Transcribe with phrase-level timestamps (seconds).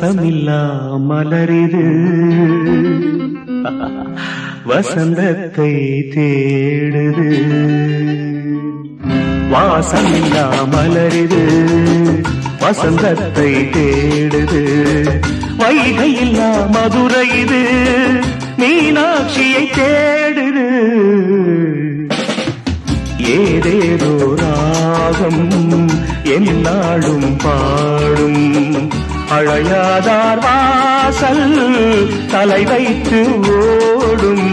[0.00, 0.58] வசமில்லா
[0.98, 1.86] மலரிது
[4.64, 5.72] வசந்தத்தை
[6.14, 7.26] தேடுது.
[9.52, 10.44] வாசமில்லா
[10.74, 11.42] மலரிது
[12.60, 14.62] வசந்தத்தை தேடுது.
[15.62, 17.62] வைகையில்லா மதுரை இது
[18.60, 20.68] மீனாட்சியை தேடுது.
[23.38, 25.44] ஏதேதோ ராகம்
[26.36, 28.67] என்னாடும் பாடும்.
[29.38, 31.44] அழையாதார் வாசல்
[32.32, 33.20] தலை வைத்து
[33.56, 34.48] ஓடும்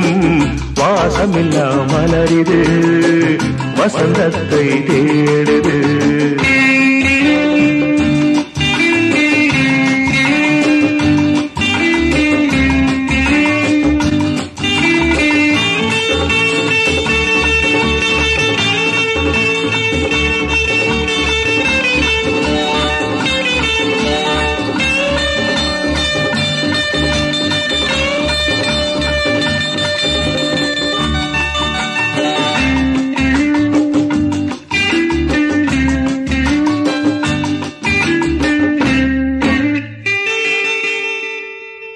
[0.79, 2.59] வாசமில்லா மலரிது
[3.79, 5.77] வசந்தத்தை தேடுது.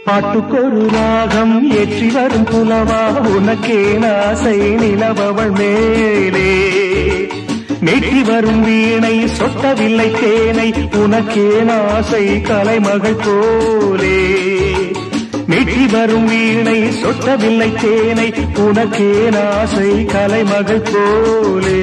[0.09, 3.01] பாட்டுக்கொரு ராகம் ஏற்றி வரும் புலவா
[3.35, 6.51] உனக்கே நாசை நிலவவள் மேலே.
[7.81, 14.17] நெற்றி வரும் வீணை சொட்டவில்லை தேனை உனக்கே நாசை கலைமகள் போலே.
[15.47, 21.81] நெற்றி வரும் வீணை சொட்டவில்லை தேனை உனக்கே நாசை கலைமகள் போலே.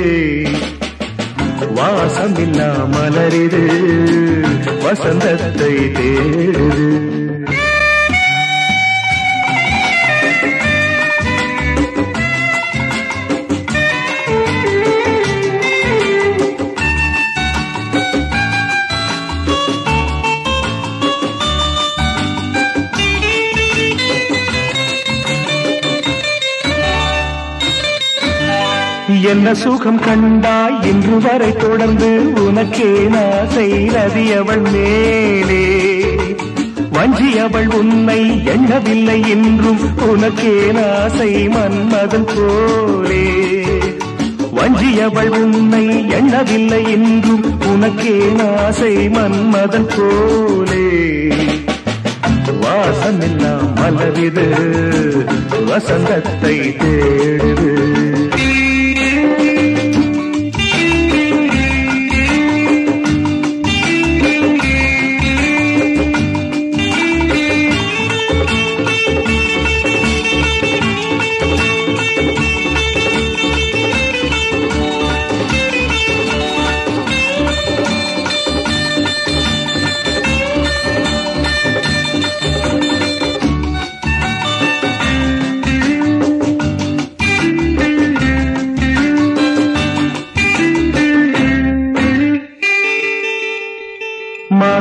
[1.76, 3.64] வாசமில்லா மலரிது
[4.84, 6.86] வசந்தத்தை தேடுது
[29.08, 35.86] என்ன சுகம் கண்டாய் இன்று வரை தொடர்ந்து உனக்கே நாசை ரதி அவள் மேலே?
[36.90, 43.54] வஞ்சி அவள் உன்னை எண்ணவில்லை என்றும் உனக்கே நாசை மன்மதன் போலே.
[44.50, 50.88] வஞ்சி அவள் உன்னை எண்ணவில்லை என்றும் உனக்கே நாசை மன்மதன் போலே.
[52.60, 54.46] வாசமெல்லாம் மலரிது
[55.66, 57.95] வசந்தத்தை தேடுது.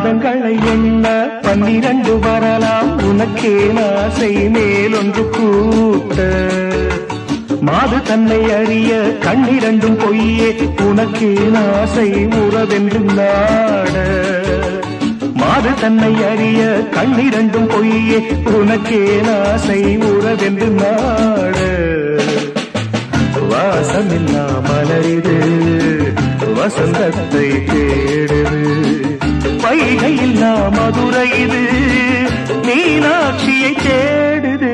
[0.06, 1.06] மாதங்களை எண்ண
[1.42, 2.90] பன்னிரண்டு வரலாம்.
[3.10, 6.18] உனக்கே ஆசை மேலொன்று கூட்ட.
[7.62, 8.92] மாது தன்னை அறிய
[9.26, 10.50] கண்ணிரண்டும் பொய்யே
[10.88, 12.08] உனக்கே ஆசை
[12.42, 13.96] உறவென்று நாட.
[15.42, 16.62] மாது தன்னை அறிய
[16.98, 18.20] கண்ணிரண்டும் பொய்யே
[18.58, 19.02] உனக்கே
[19.38, 21.58] ஆசை உறவென்று நாட.
[23.52, 25.38] வாசமில்லா மலரிது
[26.58, 27.35] வசந்தத்தை
[31.56, 32.06] தேடுது
[32.68, 34.72] மீனாட்சியை தேடுது.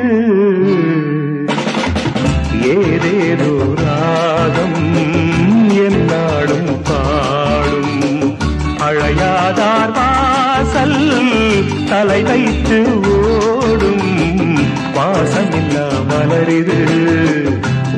[2.75, 3.51] ஏதேதோ
[3.81, 4.79] ராகம்
[5.85, 7.97] என்னாடும் பாடும்.
[8.87, 10.99] அழையாதார் வாசல்
[11.89, 12.79] தலை வைத்து
[13.15, 14.07] ஓடும்.
[14.95, 16.79] வாசமில்லா மலரிது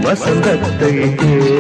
[0.04, 1.53] வசந்தத்தை தேடுது